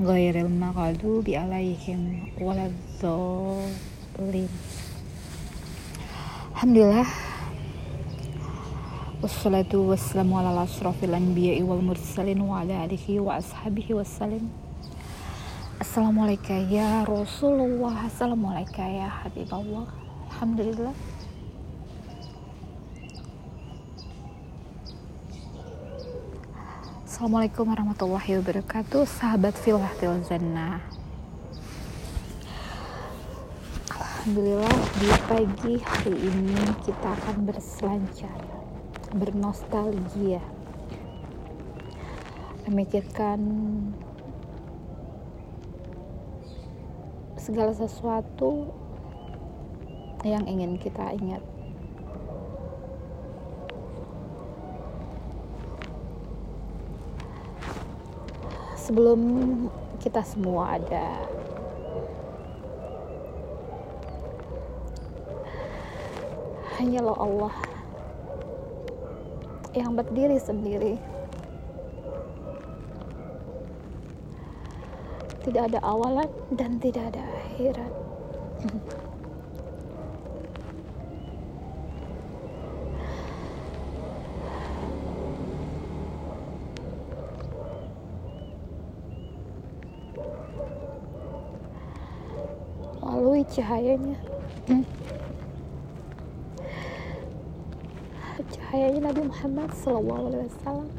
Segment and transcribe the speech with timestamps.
[0.00, 2.00] غير المغضوب عليهم
[2.40, 4.48] ولا الضالين
[6.58, 7.06] Alhamdulillah
[9.22, 14.50] Wassalatu wassalamu ala asrafil anbiya'i wal mursalin wa ala alihi wa ashabihi wassalim
[15.78, 19.86] Assalamualaikum ya Rasulullah Assalamualaikum ya Habibullah
[20.34, 20.94] Alhamdulillah
[27.23, 30.83] Assalamualaikum warahmatullahi wabarakatuh Sahabat filah fil jannah.
[33.95, 38.43] Alhamdulillah di pagi hari ini kita akan berselancar
[39.15, 40.43] Bernostalgia.
[42.67, 43.39] Memikirkan
[47.39, 48.67] Segala sesuatu
[50.27, 51.52] Yang ingin kita ingat
[58.83, 59.19] sebelum
[60.03, 61.23] kita semua ada.
[66.75, 67.55] Hanyalah Allah
[69.71, 70.99] yang berdiri sendiri.
[75.47, 77.93] Tidak ada awalan dan tidak ada akhirat
[93.53, 94.17] cahayanya.
[98.49, 100.89] Cahayanya Nabi Muhammad SAW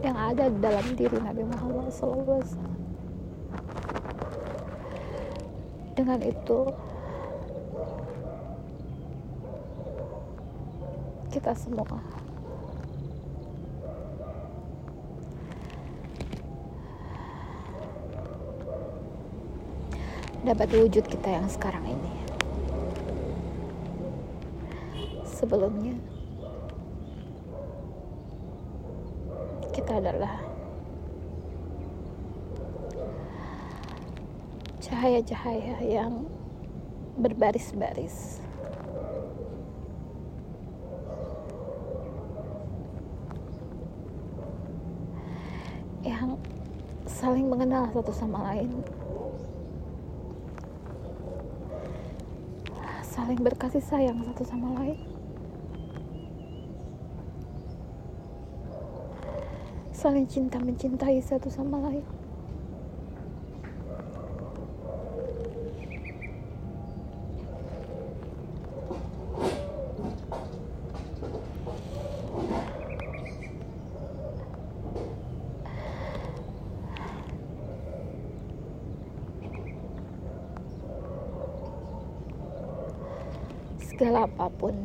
[0.00, 2.40] yang ada dalam diri Nabi Muhammad SAW
[5.92, 6.60] dengan itu
[11.28, 11.84] kita semua
[20.46, 22.12] dapat wujud kita yang sekarang ini.
[25.26, 25.98] Sebelumnya,
[29.74, 30.38] kita adalah
[34.78, 36.30] cahaya-cahaya yang
[37.18, 38.38] berbaris-baris.
[46.06, 46.38] Yang
[47.10, 48.70] saling mengenal satu sama lain
[53.26, 54.94] saling berkasih sayang satu sama lain.
[59.90, 62.06] Saling cinta mencintai satu sama lain.
[83.96, 84.76] Segala apa pun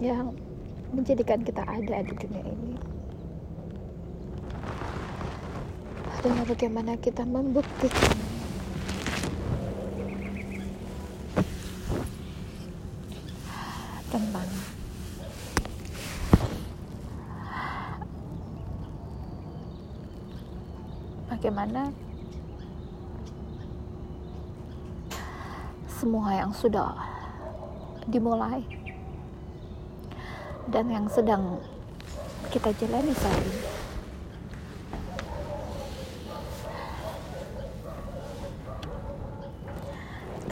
[0.00, 0.32] yang
[0.96, 2.72] menjadikan kita ada di dunia ini.
[6.24, 8.16] Dan bagaimana kita membuktikan
[14.08, 14.48] tentang
[21.28, 21.92] bagaimana
[26.04, 26.92] semua yang sudah
[28.04, 28.60] dimulai
[30.68, 31.56] dan yang sedang
[32.52, 33.64] kita jalani saat ini.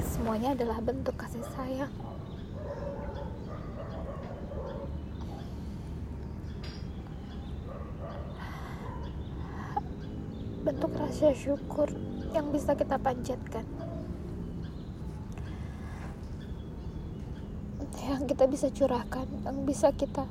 [0.00, 1.92] Semuanya adalah bentuk kasih sayang.
[10.64, 11.92] Bentuk rasa syukur
[12.32, 13.91] yang bisa kita panjatkan.
[18.22, 20.22] Yang kita bisa curahkan, yang bisa kita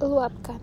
[0.00, 0.56] luapkan.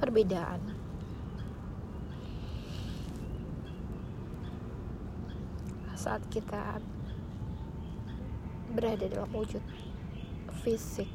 [0.00, 0.60] Perbedaan
[5.92, 6.80] saat kita
[8.72, 9.60] berada dalam wujud
[10.64, 11.12] fisik.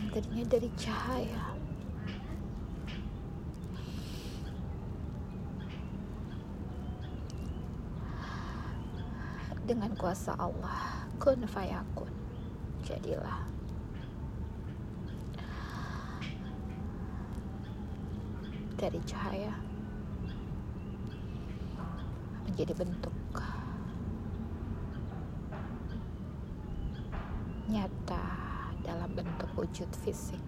[0.00, 1.44] Yang tadinya dari cahaya.
[9.68, 12.08] Dengan kuasa Allah kun fayakun.
[12.80, 13.44] Jadilah.
[18.80, 19.52] Dari cahaya.
[22.48, 23.12] Menjadi bentuk
[27.72, 28.20] nyata
[28.84, 30.44] dalam bentuk wujud fisik.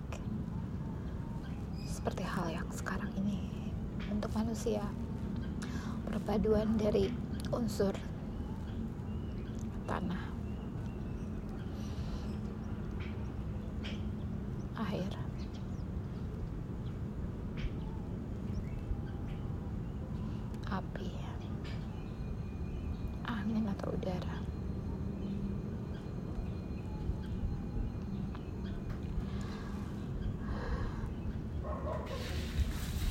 [1.89, 3.49] Seperti hal yang sekarang ini
[4.13, 4.85] untuk manusia.
[6.05, 7.09] Perpaduan dari
[7.49, 7.97] unsur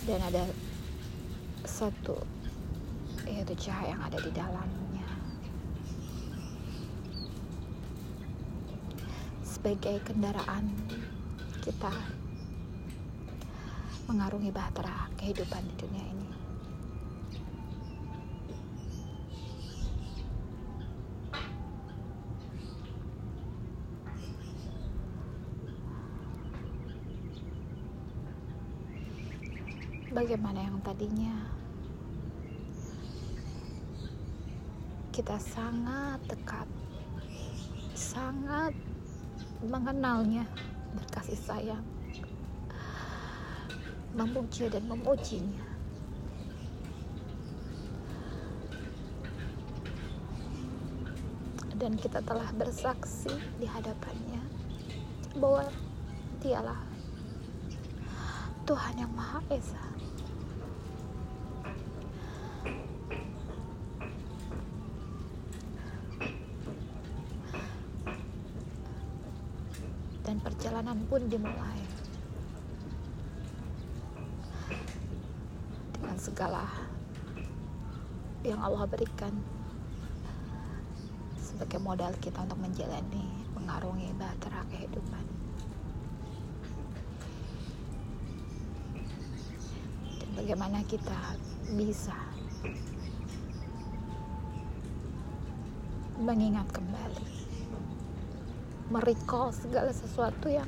[0.03, 0.43] dan ada
[1.63, 2.19] satu
[3.23, 5.09] yaitu cahaya yang ada di dalamnya.
[9.47, 10.75] Sebagai kendaraan
[11.63, 11.93] kita
[14.11, 16.22] mengarungi bahtera kehidupan di dunia ini
[30.23, 31.35] bagaimana yang tadinya
[35.11, 36.63] kita sangat dekat,
[37.91, 38.71] sangat
[39.67, 40.47] mengenalnya,
[40.95, 41.83] berkasih sayang,
[44.15, 45.67] memuji dan memujinya.
[51.75, 54.39] Dan kita telah bersaksi di hadapannya
[55.35, 55.67] bahwa
[56.39, 56.92] dialah
[58.63, 59.93] Tuhan yang Maha Esa.
[70.23, 71.83] dan perjalanan pun dimulai
[75.99, 76.63] dengan segala
[78.47, 79.35] yang Allah berikan
[81.35, 85.27] sebagai modal kita untuk menjalani mengarungi bahtera kehidupan
[90.43, 91.15] bagaimana kita
[91.71, 92.11] bisa
[96.19, 97.31] mengingat kembali
[98.91, 100.67] merecall segala sesuatu yang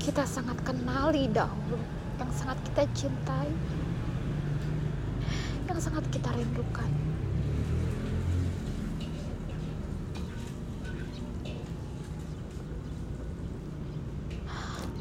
[0.00, 1.76] kita sangat kenali dahulu,
[2.16, 3.52] yang sangat kita cintai,
[5.68, 6.88] yang sangat kita rindukan.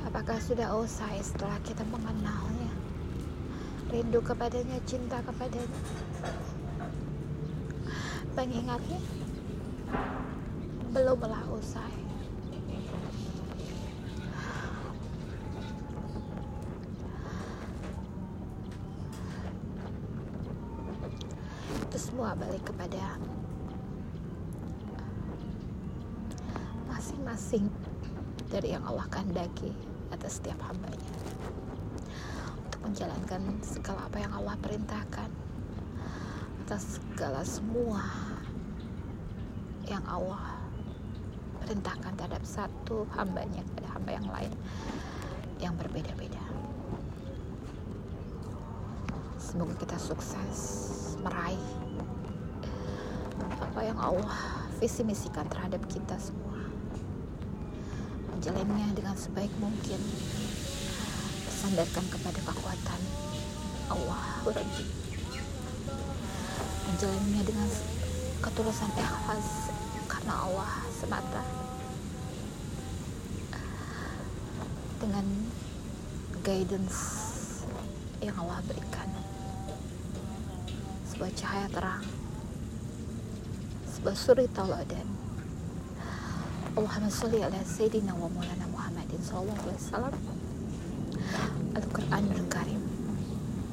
[0.03, 2.62] Apakah sudah usai setelah kita mengenalnya?
[3.93, 5.77] Rindu kepadanya, cinta kepadanya.
[8.33, 8.97] Mengingatnya
[10.89, 11.93] belumlah usai.
[21.85, 23.21] Itu semua balik kepada
[26.89, 27.69] masing-masing
[28.49, 29.69] dari yang Allah kehendaki
[30.09, 31.13] atas setiap hambanya
[32.83, 35.29] menjalankan segala apa yang Allah perintahkan
[36.63, 38.03] atas segala semua
[39.87, 40.63] yang Allah
[41.63, 44.53] perintahkan terhadap satu hambanya kepada hamba yang lain
[45.59, 46.43] yang berbeda-beda.
[49.39, 50.59] Semoga kita sukses
[51.23, 51.61] meraih
[53.59, 54.39] apa yang Allah
[54.79, 56.57] visi misikan terhadap kita semua.
[58.35, 59.99] Menjalannya dengan sebaik mungkin
[61.63, 63.01] bersandarkan kepada kekuatan
[63.87, 64.43] Allah.
[66.91, 67.69] Menjalannya dengan
[68.43, 69.71] ketulusan ikhlas
[70.11, 71.39] karena Allah semata.
[74.99, 75.23] Dengan
[76.43, 76.99] guidance
[78.19, 79.07] yang Allah berikan.
[81.15, 82.03] Sebuah cahaya terang.
[83.87, 85.07] Sebuah suri tauladan.
[86.75, 90.32] Allahumma salli ala Sayyidina wa maulana Muhammadin sallallahu alaihi wasallam
[91.73, 92.81] Al-Quranul Karim.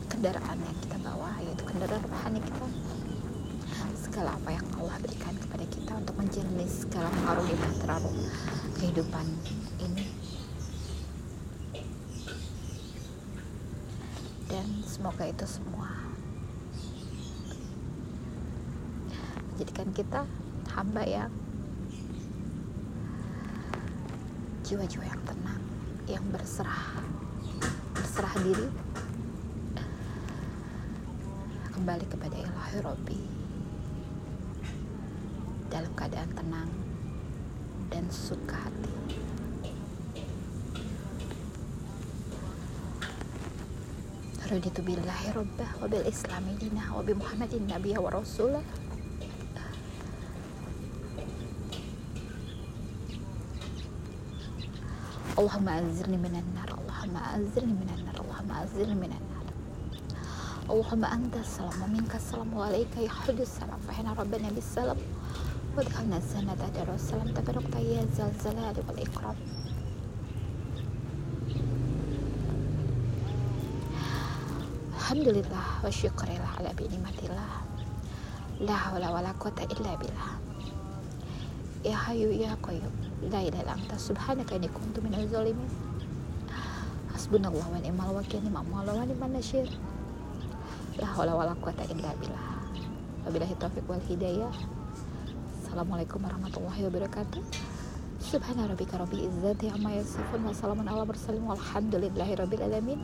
[0.08, 2.66] Kendaraan yang kita bawa yaitu kendaraan rohani kita.
[3.92, 7.96] Segala apa yang Allah berikan kepada kita untuk menjalani segala mengarungi bahtera
[8.80, 9.26] kehidupan
[9.84, 10.08] ini.
[14.48, 15.92] Dan semoga itu semua.
[19.60, 20.24] Jadikan kita
[20.72, 21.32] hamba yang
[24.64, 25.62] jiwa-jiwa yang tenang
[26.08, 27.19] yang berserah
[28.20, 28.68] berserah diri.
[31.72, 33.20] Kembali kepada ilahi Robbi
[35.72, 36.68] dalam keadaan tenang
[37.88, 38.92] dan suka hati.
[44.52, 48.66] Raditu billahi rabbah wa bil islami dinah wa bi muhammadin nabiyya wa rasulah
[55.40, 58.09] Allahumma anzirni minan nar Allahumma anzirni minan nar
[58.60, 58.68] Nar
[60.68, 64.98] Allahumma anta salam wa minka salam wa yahudu salam fahina rabbana bis salam
[65.74, 69.32] wa dakhalna jannata darus salam tabarakta ya zal zalali wal ikram
[74.92, 77.64] Alhamdulillah wa syukurillah ala bi nimatillah
[78.60, 79.24] La hawla wa
[81.80, 82.92] Ya hayu ya qayyum
[83.32, 83.96] La ilaha illa
[87.30, 89.70] Hasbunallah wa ni'mal wakil ni'mal maula wa ni'mal nasyir
[90.98, 92.42] La hawla wa la quwata illa billah.
[93.22, 94.50] Wabillahi taufiq wal hidayah.
[95.62, 97.38] Assalamualaikum warahmatullahi wabarakatuh.
[98.18, 102.98] Subhana rabbika rabbil izzati amma yasifun wa salamun ala mursalin walhamdulillahi rabbil alamin.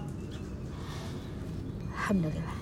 [1.95, 2.56] Alhamdulillah